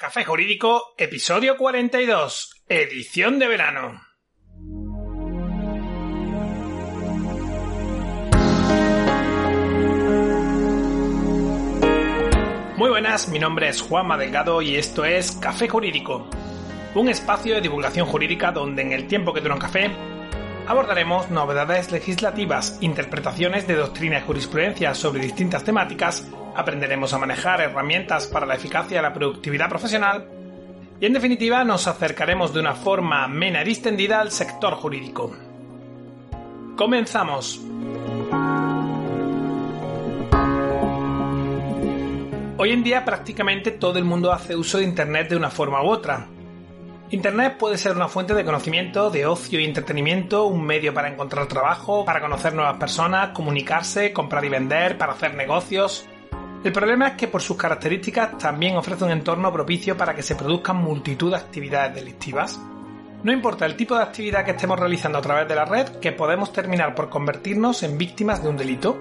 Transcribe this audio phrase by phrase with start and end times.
[0.00, 4.00] Café Jurídico, episodio 42, edición de verano.
[12.76, 16.30] Muy buenas, mi nombre es Juanma Delgado y esto es Café Jurídico,
[16.94, 19.90] un espacio de divulgación jurídica donde en el tiempo que dura un café
[20.68, 26.24] abordaremos novedades legislativas, interpretaciones de doctrina y jurisprudencia sobre distintas temáticas,
[26.58, 30.28] aprenderemos a manejar herramientas para la eficacia y la productividad profesional
[31.00, 35.34] y en definitiva nos acercaremos de una forma amena y distendida al sector jurídico.
[36.76, 37.60] Comenzamos.
[42.56, 45.86] Hoy en día prácticamente todo el mundo hace uso de Internet de una forma u
[45.86, 46.26] otra,
[47.10, 51.46] Internet puede ser una fuente de conocimiento, de ocio y entretenimiento, un medio para encontrar
[51.46, 56.06] trabajo, para conocer nuevas personas, comunicarse, comprar y vender, para hacer negocios.
[56.64, 60.34] El problema es que por sus características también ofrece un entorno propicio para que se
[60.34, 62.60] produzcan multitud de actividades delictivas.
[63.22, 66.12] No importa el tipo de actividad que estemos realizando a través de la red, que
[66.12, 68.98] podemos terminar por convertirnos en víctimas de un delito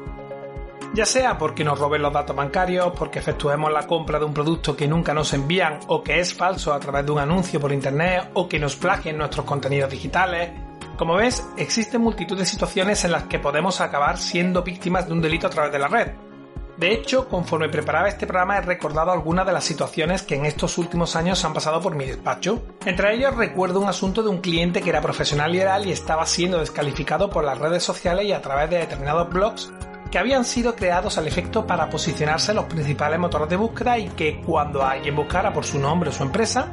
[0.93, 4.75] ya sea porque nos roben los datos bancarios, porque efectuemos la compra de un producto
[4.75, 8.31] que nunca nos envían o que es falso a través de un anuncio por internet
[8.33, 10.51] o que nos plagien nuestros contenidos digitales.
[10.97, 15.21] Como ves, existen multitud de situaciones en las que podemos acabar siendo víctimas de un
[15.21, 16.26] delito a través de la red.
[16.77, 20.77] De hecho, conforme preparaba este programa he recordado algunas de las situaciones que en estos
[20.77, 22.61] últimos años han pasado por mi despacho.
[22.85, 26.59] Entre ellos recuerdo un asunto de un cliente que era profesional liberal y estaba siendo
[26.59, 29.71] descalificado por las redes sociales y a través de determinados blogs
[30.11, 34.09] que habían sido creados al efecto para posicionarse en los principales motores de búsqueda y
[34.09, 36.71] que cuando alguien buscara por su nombre o su empresa,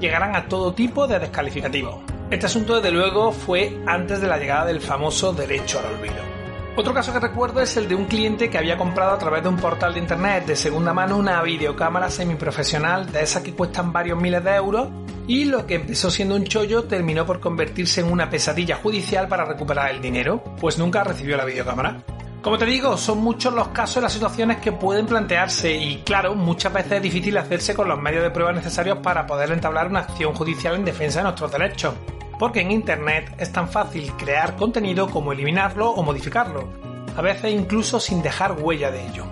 [0.00, 2.02] llegaran a todo tipo de descalificativos.
[2.30, 6.33] Este asunto desde luego fue antes de la llegada del famoso derecho al olvido.
[6.76, 9.48] Otro caso que recuerdo es el de un cliente que había comprado a través de
[9.48, 14.20] un portal de internet de segunda mano una videocámara semiprofesional de esas que cuestan varios
[14.20, 14.88] miles de euros
[15.28, 19.44] y lo que empezó siendo un chollo terminó por convertirse en una pesadilla judicial para
[19.44, 22.02] recuperar el dinero, pues nunca recibió la videocámara.
[22.42, 26.34] Como te digo, son muchos los casos y las situaciones que pueden plantearse y claro,
[26.34, 30.00] muchas veces es difícil hacerse con los medios de prueba necesarios para poder entablar una
[30.00, 31.94] acción judicial en defensa de nuestros derechos.
[32.38, 36.68] Porque en Internet es tan fácil crear contenido como eliminarlo o modificarlo,
[37.16, 39.24] a veces incluso sin dejar huella de ello.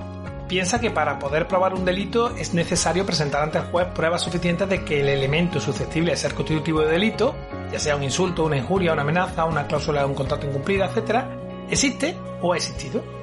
[0.49, 4.69] Piensa que para poder probar un delito es necesario presentar ante el juez pruebas suficientes
[4.69, 7.35] de que el elemento susceptible de ser constitutivo de delito,
[7.73, 11.25] ya sea un insulto, una injuria, una amenaza, una cláusula de un contrato incumplida, etc.,
[11.71, 13.22] existe o ha existido.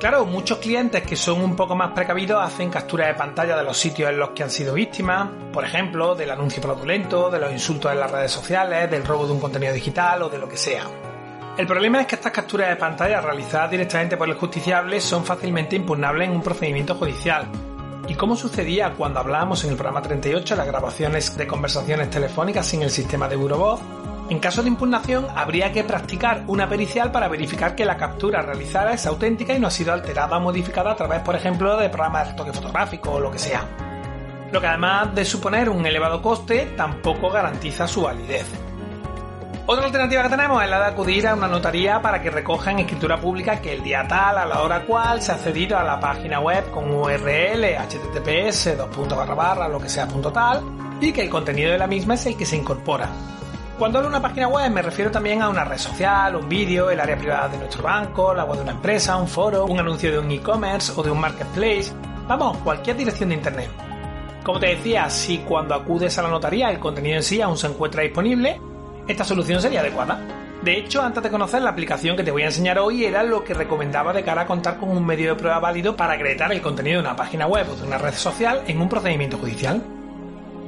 [0.00, 3.76] Claro, muchos clientes que son un poco más precavidos hacen captura de pantalla de los
[3.76, 7.92] sitios en los que han sido víctimas, por ejemplo, del anuncio fraudulento, de los insultos
[7.92, 10.84] en las redes sociales, del robo de un contenido digital o de lo que sea.
[11.58, 15.76] El problema es que estas capturas de pantalla realizadas directamente por el justiciable son fácilmente
[15.76, 17.46] impugnables en un procedimiento judicial.
[18.08, 22.66] Y como sucedía cuando hablábamos en el programa 38 de las grabaciones de conversaciones telefónicas
[22.66, 23.82] sin el sistema de Eurovoz,
[24.30, 28.92] en caso de impugnación, habría que practicar una pericial para verificar que la captura realizada
[28.92, 32.26] es auténtica y no ha sido alterada o modificada a través, por ejemplo, de programas
[32.26, 33.66] de retoque fotográfico o lo que sea.
[34.52, 38.46] Lo que además de suponer un elevado coste, tampoco garantiza su validez.
[39.66, 42.78] Otra alternativa que tenemos es la de acudir a una notaría para que recoja en
[42.78, 45.98] escritura pública que el día tal, a la hora cual, se ha accedido a la
[45.98, 50.62] página web con URL, https, dos barra barra, lo que sea punto tal,
[51.00, 53.08] y que el contenido de la misma es el que se incorpora.
[53.80, 56.90] Cuando hablo de una página web me refiero también a una red social, un vídeo,
[56.90, 60.12] el área privada de nuestro banco, la web de una empresa, un foro, un anuncio
[60.12, 61.90] de un e-commerce o de un marketplace.
[62.28, 63.70] Vamos, cualquier dirección de internet.
[64.44, 67.68] Como te decía, si cuando acudes a la notaría el contenido en sí aún se
[67.68, 68.60] encuentra disponible,
[69.08, 70.20] esta solución sería adecuada.
[70.62, 73.42] De hecho, antes de conocer la aplicación que te voy a enseñar hoy, era lo
[73.44, 76.60] que recomendaba de cara a contar con un medio de prueba válido para acreditar el
[76.60, 79.82] contenido de una página web o de una red social en un procedimiento judicial.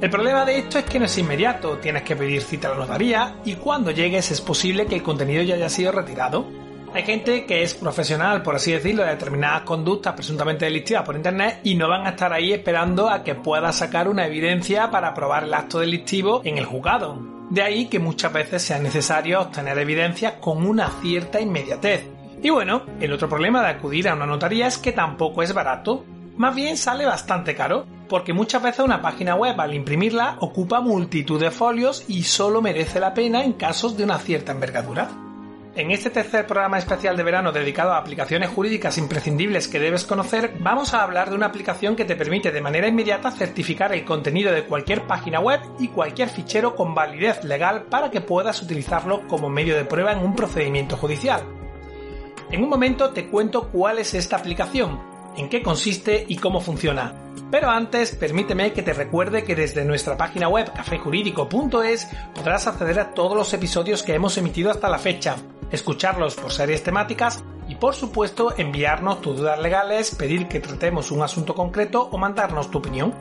[0.01, 2.77] El problema de esto es que no es inmediato, tienes que pedir cita a la
[2.77, 6.45] notaría y cuando llegues es posible que el contenido ya haya sido retirado.
[6.93, 11.61] Hay gente que es profesional, por así decirlo, de determinadas conductas presuntamente delictivas por internet
[11.63, 15.45] y no van a estar ahí esperando a que pueda sacar una evidencia para probar
[15.45, 17.17] el acto delictivo en el juzgado.
[17.49, 22.05] De ahí que muchas veces sea necesario obtener evidencias con una cierta inmediatez.
[22.43, 26.05] Y bueno, el otro problema de acudir a una notaría es que tampoco es barato.
[26.35, 31.39] Más bien sale bastante caro, porque muchas veces una página web al imprimirla ocupa multitud
[31.39, 35.09] de folios y solo merece la pena en casos de una cierta envergadura.
[35.75, 40.55] En este tercer programa especial de verano dedicado a aplicaciones jurídicas imprescindibles que debes conocer,
[40.59, 44.51] vamos a hablar de una aplicación que te permite de manera inmediata certificar el contenido
[44.51, 49.49] de cualquier página web y cualquier fichero con validez legal para que puedas utilizarlo como
[49.49, 51.41] medio de prueba en un procedimiento judicial.
[52.51, 57.13] En un momento te cuento cuál es esta aplicación, en qué consiste y cómo funciona.
[57.53, 63.11] Pero antes, permíteme que te recuerde que desde nuestra página web cafejurídico.es podrás acceder a
[63.11, 65.35] todos los episodios que hemos emitido hasta la fecha,
[65.71, 71.21] escucharlos por series temáticas y por supuesto enviarnos tus dudas legales, pedir que tratemos un
[71.21, 73.13] asunto concreto o mandarnos tu opinión.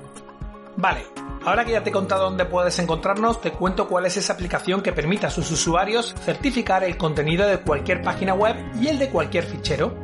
[0.77, 1.05] Vale,
[1.45, 4.81] ahora que ya te he contado dónde puedes encontrarnos, te cuento cuál es esa aplicación
[4.81, 9.11] que permite a sus usuarios certificar el contenido de cualquier página web y el de
[9.11, 9.95] cualquier fichero.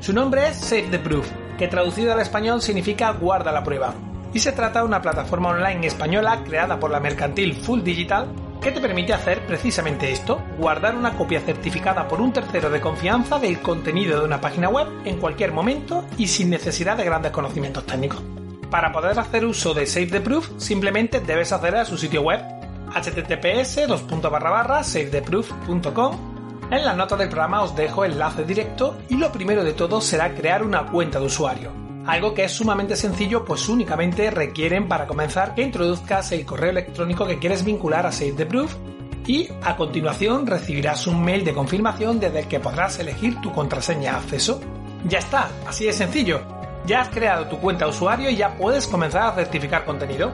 [0.00, 1.28] Su nombre es Save the Proof
[1.58, 3.92] que traducido al español significa guarda la prueba.
[4.32, 8.28] Y se trata de una plataforma online española creada por la mercantil Full Digital
[8.60, 13.38] que te permite hacer precisamente esto, guardar una copia certificada por un tercero de confianza
[13.38, 17.86] del contenido de una página web en cualquier momento y sin necesidad de grandes conocimientos
[17.86, 18.22] técnicos.
[18.70, 22.40] Para poder hacer uso de Save the Proof, simplemente debes acceder a su sitio web
[22.94, 23.80] https
[24.82, 26.27] savetheproof.com
[26.70, 30.34] en la nota del programa os dejo enlace directo y lo primero de todo será
[30.34, 31.72] crear una cuenta de usuario.
[32.06, 37.26] Algo que es sumamente sencillo pues únicamente requieren para comenzar que introduzcas el correo electrónico
[37.26, 38.74] que quieres vincular a Save the Proof
[39.26, 44.12] y a continuación recibirás un mail de confirmación desde el que podrás elegir tu contraseña
[44.12, 44.60] de acceso.
[45.04, 46.40] Ya está, así de sencillo.
[46.86, 50.32] Ya has creado tu cuenta de usuario y ya puedes comenzar a certificar contenido.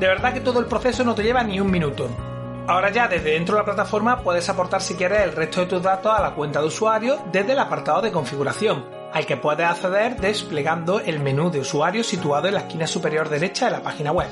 [0.00, 2.10] De verdad que todo el proceso no te lleva ni un minuto.
[2.66, 5.82] Ahora ya desde dentro de la plataforma puedes aportar si quieres el resto de tus
[5.82, 10.16] datos a la cuenta de usuario desde el apartado de configuración, al que puedes acceder
[10.16, 14.28] desplegando el menú de usuario situado en la esquina superior derecha de la página web.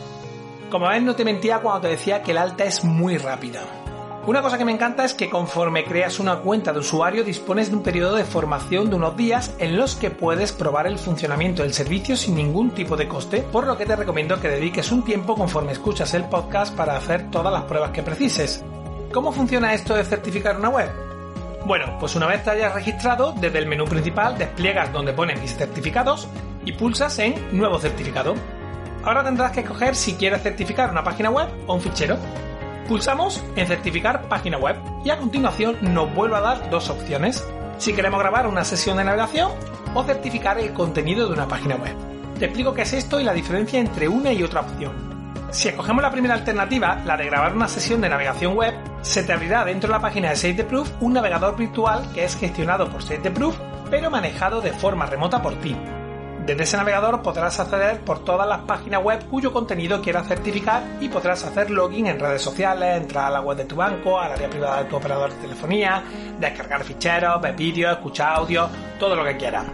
[0.70, 3.60] Como ves no te mentía cuando te decía que el alta es muy rápida.
[4.24, 7.76] Una cosa que me encanta es que conforme creas una cuenta de usuario dispones de
[7.76, 11.74] un periodo de formación de unos días en los que puedes probar el funcionamiento del
[11.74, 15.34] servicio sin ningún tipo de coste, por lo que te recomiendo que dediques un tiempo
[15.34, 18.64] conforme escuchas el podcast para hacer todas las pruebas que precises.
[19.12, 20.88] ¿Cómo funciona esto de certificar una web?
[21.66, 25.56] Bueno, pues una vez te hayas registrado, desde el menú principal despliegas donde pone mis
[25.56, 26.28] certificados
[26.64, 28.34] y pulsas en Nuevo certificado.
[29.02, 32.18] Ahora tendrás que escoger si quieres certificar una página web o un fichero.
[32.88, 37.46] Pulsamos en certificar página web y a continuación nos vuelve a dar dos opciones,
[37.78, 39.52] si queremos grabar una sesión de navegación
[39.94, 41.94] o certificar el contenido de una página web.
[42.38, 44.92] Te explico qué es esto y la diferencia entre una y otra opción.
[45.50, 49.32] Si escogemos la primera alternativa, la de grabar una sesión de navegación web, se te
[49.32, 52.88] abrirá dentro de la página de Save the Proof un navegador virtual que es gestionado
[52.90, 53.56] por Save the Proof,
[53.90, 55.76] pero manejado de forma remota por ti.
[56.46, 61.08] Desde ese navegador podrás acceder por todas las páginas web cuyo contenido quieras certificar y
[61.08, 64.50] podrás hacer login en redes sociales, entrar a la web de tu banco, al área
[64.50, 66.02] privada de tu operador de telefonía,
[66.40, 68.68] descargar ficheros, ver vídeos, escuchar audio,
[68.98, 69.66] todo lo que quieras.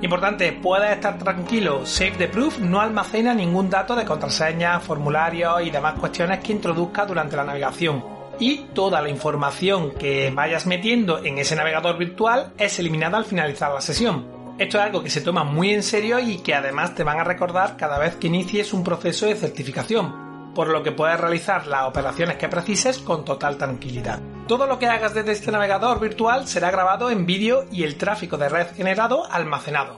[0.00, 5.70] Importante, puedes estar tranquilo, Save the Proof no almacena ningún dato de contraseña, formularios y
[5.70, 8.04] demás cuestiones que introduzca durante la navegación.
[8.40, 13.72] Y toda la información que vayas metiendo en ese navegador virtual es eliminada al finalizar
[13.72, 14.41] la sesión.
[14.62, 17.24] Esto es algo que se toma muy en serio y que además te van a
[17.24, 21.88] recordar cada vez que inicies un proceso de certificación, por lo que puedes realizar las
[21.88, 24.20] operaciones que precises con total tranquilidad.
[24.46, 28.38] Todo lo que hagas desde este navegador virtual será grabado en vídeo y el tráfico
[28.38, 29.96] de red generado almacenado.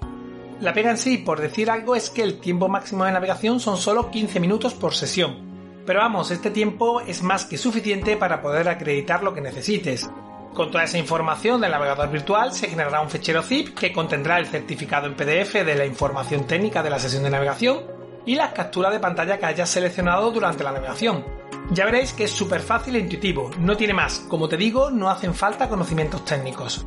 [0.61, 3.76] La pega en sí, por decir algo, es que el tiempo máximo de navegación son
[3.76, 5.44] solo 15 minutos por sesión.
[5.84, 10.08] Pero vamos, este tiempo es más que suficiente para poder acreditar lo que necesites,
[10.55, 14.47] con toda esa información del navegador virtual se generará un fichero zip que contendrá el
[14.47, 17.81] certificado en PDF de la información técnica de la sesión de navegación
[18.25, 21.25] y las capturas de pantalla que hayas seleccionado durante la navegación.
[21.71, 25.11] Ya veréis que es súper fácil e intuitivo, no tiene más, como te digo, no
[25.11, 26.87] hacen falta conocimientos técnicos.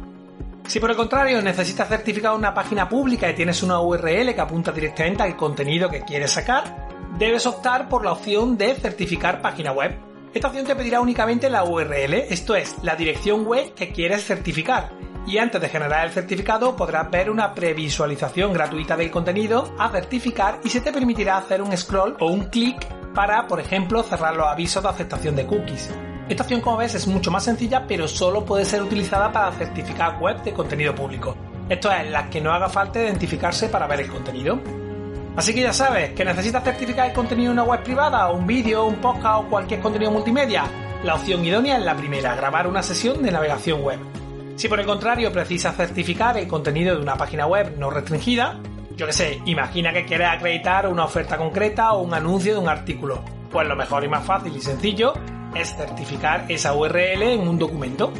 [0.65, 4.71] Si por el contrario necesitas certificar una página pública y tienes una URL que apunta
[4.71, 10.06] directamente al contenido que quieres sacar, debes optar por la opción de certificar página web.
[10.33, 14.91] Esta opción te pedirá únicamente la URL, esto es, la dirección web que quieres certificar.
[15.25, 20.59] Y antes de generar el certificado podrás ver una previsualización gratuita del contenido a certificar
[20.63, 24.47] y se te permitirá hacer un scroll o un clic para, por ejemplo, cerrar los
[24.47, 25.89] avisos de aceptación de cookies.
[26.29, 30.19] Esta opción, como ves, es mucho más sencilla, pero solo puede ser utilizada para certificar
[30.19, 31.35] web de contenido público.
[31.69, 34.59] Esto es, las que no haga falta identificarse para ver el contenido.
[35.37, 38.85] Así que ya sabes, que necesitas certificar el contenido en una web privada, un vídeo,
[38.85, 40.63] un podcast o cualquier contenido multimedia.
[41.03, 43.99] La opción idónea es la primera, grabar una sesión de navegación web.
[44.55, 48.59] Si por el contrario precisas certificar el contenido de una página web no restringida,
[48.95, 52.67] yo que sé, imagina que quieres acreditar una oferta concreta o un anuncio de un
[52.67, 53.21] artículo.
[53.51, 55.13] Pues lo mejor y más fácil y sencillo
[55.53, 58.11] es certificar esa URL en un documento.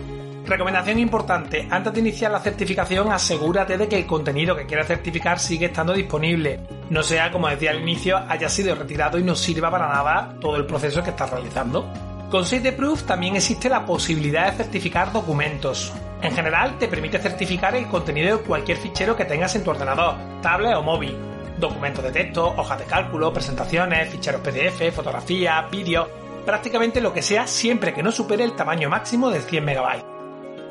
[0.47, 5.39] Recomendación importante, antes de iniciar la certificación asegúrate de que el contenido que quieras certificar
[5.39, 6.61] sigue estando disponible.
[6.89, 10.55] No sea, como decía al inicio, haya sido retirado y no sirva para nada todo
[10.55, 11.91] el proceso que estás realizando.
[12.31, 15.91] Con Site Proof también existe la posibilidad de certificar documentos.
[16.21, 20.15] En general te permite certificar el contenido de cualquier fichero que tengas en tu ordenador,
[20.41, 21.17] tablet o móvil.
[21.57, 26.07] documentos de texto, hojas de cálculo, presentaciones, ficheros PDF, fotografías, vídeos,
[26.45, 30.16] prácticamente lo que sea siempre que no supere el tamaño máximo de 100 MB.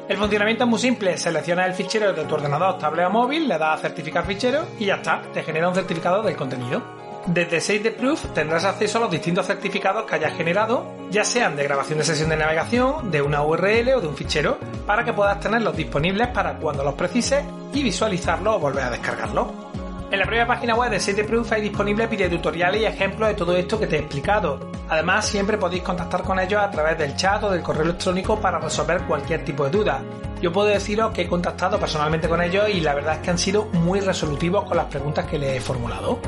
[0.08, 3.58] El funcionamiento es muy simple, selecciona el fichero de tu ordenador, tablet o móvil, le
[3.58, 6.80] das a certificar fichero y ya está, te genera un certificado del contenido.
[7.26, 11.56] Desde Save the Proof tendrás acceso a los distintos certificados que hayas generado, ya sean
[11.56, 15.12] de grabación de sesión de navegación, de una URL o de un fichero, para que
[15.12, 17.44] puedas tenerlos disponibles para cuando los precises
[17.74, 19.65] y visualizarlos o volver a descargarlos.
[20.08, 23.56] En la primera página web de the Proof hay disponibles videotutoriales y ejemplos de todo
[23.56, 24.70] esto que te he explicado.
[24.88, 28.60] Además, siempre podéis contactar con ellos a través del chat o del correo electrónico para
[28.60, 30.00] resolver cualquier tipo de duda.
[30.40, 33.38] Yo puedo deciros que he contactado personalmente con ellos y la verdad es que han
[33.38, 36.20] sido muy resolutivos con las preguntas que les he formulado.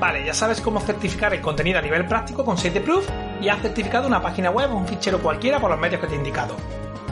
[0.00, 3.08] Vale, ya sabes cómo certificar el contenido a nivel práctico con Proof
[3.40, 6.14] y has certificado una página web o un fichero cualquiera por los medios que te
[6.14, 6.56] he indicado.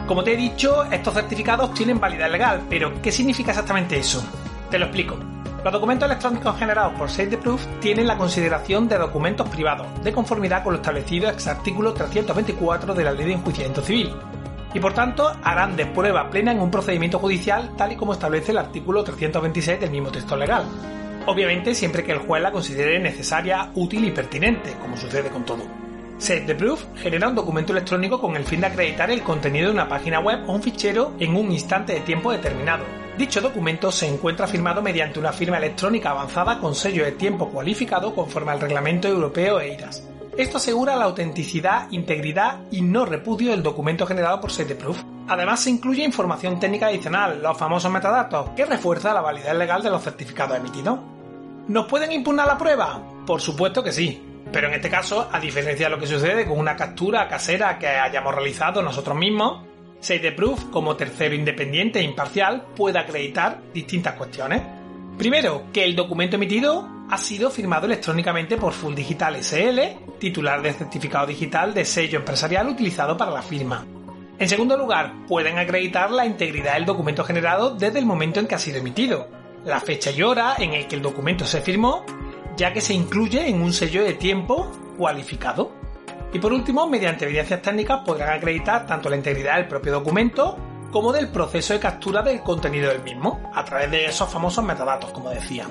[0.09, 4.25] Como te he dicho, estos certificados tienen validez legal, pero ¿qué significa exactamente eso?
[4.71, 5.38] Te lo explico.
[5.69, 7.11] Los documentos electrónicos generados por
[7.43, 12.95] Proof tienen la consideración de documentos privados, de conformidad con lo establecido el artículo 324
[12.95, 14.11] de la Ley de Enjuiciamiento Civil,
[14.73, 18.53] y por tanto harán de prueba plena en un procedimiento judicial tal y como establece
[18.53, 20.65] el artículo 326 del mismo texto legal
[21.27, 25.65] obviamente siempre que el juez la considere necesaria, útil y pertinente, como sucede con todo.
[26.17, 29.75] Set the Proof genera un documento electrónico con el fin de acreditar el contenido de
[29.75, 32.85] una página web o un fichero en un instante de tiempo determinado.
[33.19, 38.15] Dicho documento se encuentra firmado mediante una firma electrónica avanzada con sello de tiempo cualificado
[38.15, 40.05] conforme al reglamento europeo EIRAS.
[40.37, 45.03] Esto asegura la autenticidad, integridad y no repudio del documento generado por Set the Proof.
[45.27, 49.91] Además se incluye información técnica adicional, los famosos metadatos, que refuerza la validez legal de
[49.91, 51.01] los certificados emitidos.
[51.67, 53.03] ¿Nos pueden impugnar la prueba?
[53.27, 54.23] Por supuesto que sí.
[54.53, 57.89] Pero en este caso, a diferencia de lo que sucede con una captura casera que
[57.89, 59.68] hayamos realizado nosotros mismos,
[60.01, 64.63] Save Proof, como tercero independiente e imparcial, puede acreditar distintas cuestiones.
[65.17, 69.81] Primero, que el documento emitido ha sido firmado electrónicamente por Full Digital SL,
[70.19, 73.87] titular del certificado digital de sello empresarial utilizado para la firma.
[74.39, 78.55] En segundo lugar, pueden acreditar la integridad del documento generado desde el momento en que
[78.55, 79.29] ha sido emitido,
[79.65, 82.05] la fecha y hora en el que el documento se firmó,
[82.57, 85.73] ya que se incluye en un sello de tiempo cualificado.
[86.33, 90.57] Y por último, mediante evidencias técnicas podrán acreditar tanto la integridad del propio documento
[90.91, 95.11] como del proceso de captura del contenido del mismo, a través de esos famosos metadatos,
[95.11, 95.67] como decía.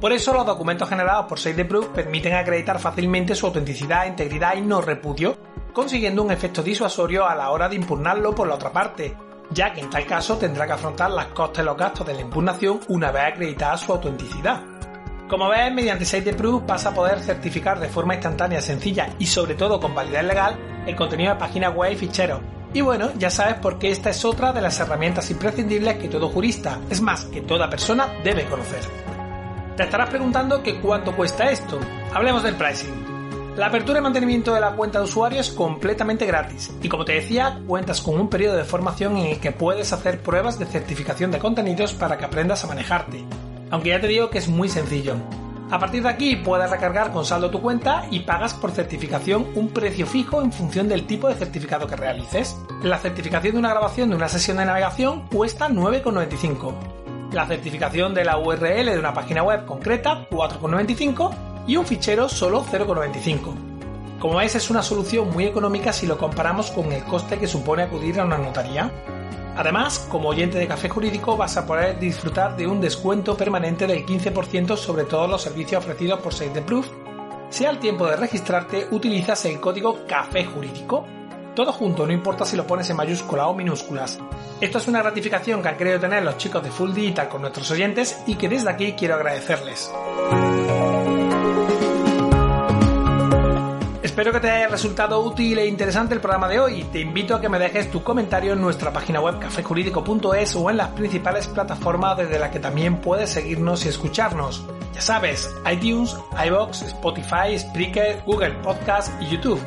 [0.00, 4.80] Por eso los documentos generados por Proof permiten acreditar fácilmente su autenticidad, integridad y no
[4.80, 5.36] repudio,
[5.72, 9.16] consiguiendo un efecto disuasorio a la hora de impugnarlo por la otra parte,
[9.50, 12.20] ya que en tal caso tendrá que afrontar las costes y los gastos de la
[12.20, 14.71] impugnación una vez acreditada su autenticidad.
[15.32, 19.54] Como ves, mediante Site Proof vas a poder certificar de forma instantánea, sencilla y sobre
[19.54, 22.42] todo con validez legal el contenido de páginas web y ficheros.
[22.74, 26.28] Y bueno, ya sabes por qué esta es otra de las herramientas imprescindibles que todo
[26.28, 28.80] jurista, es más, que toda persona debe conocer.
[29.74, 31.80] Te estarás preguntando que cuánto cuesta esto.
[32.12, 33.56] Hablemos del pricing.
[33.56, 37.12] La apertura y mantenimiento de la cuenta de usuario es completamente gratis y como te
[37.12, 41.30] decía, cuentas con un periodo de formación en el que puedes hacer pruebas de certificación
[41.30, 43.24] de contenidos para que aprendas a manejarte.
[43.72, 45.16] Aunque ya te digo que es muy sencillo.
[45.70, 49.70] A partir de aquí puedes recargar con saldo tu cuenta y pagas por certificación un
[49.70, 52.54] precio fijo en función del tipo de certificado que realices.
[52.82, 56.74] La certificación de una grabación de una sesión de navegación cuesta 9,95.
[57.32, 62.66] La certificación de la URL de una página web concreta 4,95 y un fichero solo
[62.66, 64.18] 0,95.
[64.18, 67.84] Como ves es una solución muy económica si lo comparamos con el coste que supone
[67.84, 68.92] acudir a una notaría.
[69.56, 74.06] Además, como oyente de Café Jurídico vas a poder disfrutar de un descuento permanente del
[74.06, 76.88] 15% sobre todos los servicios ofrecidos por Save the Proof
[77.52, 81.06] si al tiempo de registrarte utilizas el código Café Jurídico.
[81.54, 84.18] Todo junto, no importa si lo pones en mayúscula o minúsculas.
[84.58, 87.70] Esto es una gratificación que han querido tener los chicos de Full Digital con nuestros
[87.70, 89.92] oyentes y que desde aquí quiero agradecerles.
[94.22, 96.84] Espero que te haya resultado útil e interesante el programa de hoy.
[96.92, 100.76] Te invito a que me dejes tu comentario en nuestra página web cafejurídico.es o en
[100.76, 104.64] las principales plataformas desde las que también puedes seguirnos y escucharnos.
[104.94, 109.60] Ya sabes, iTunes, iBox, Spotify, Spreaker, Google Podcast y YouTube.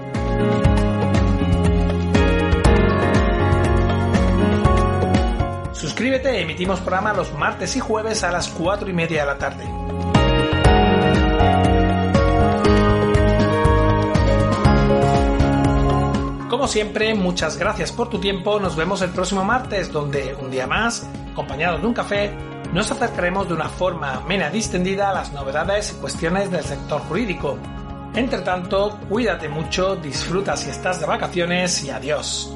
[5.74, 9.66] Suscríbete, emitimos programa los martes y jueves a las 4 y media de la tarde.
[16.66, 18.60] Como siempre, muchas gracias por tu tiempo.
[18.60, 22.36] Nos vemos el próximo martes, donde un día más, acompañados de un café,
[22.74, 27.60] nos acercaremos de una forma amena distendida a las novedades y cuestiones del sector jurídico.
[28.16, 32.52] Entre tanto, cuídate mucho, disfruta si estás de vacaciones y adiós.